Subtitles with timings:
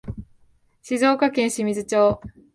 [0.81, 2.19] 静岡県清水町